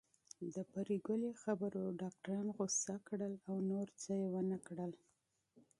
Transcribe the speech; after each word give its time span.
د 0.53 0.55
پري 0.71 0.97
ګلې 1.07 1.31
خبرو 1.43 1.83
ډاکټران 2.01 2.47
غوسه 2.55 2.95
کړل 3.07 3.33
او 3.47 3.55
نور 3.69 3.87
څه 4.01 4.11
يې 4.21 4.27
ونکړل 4.35 4.91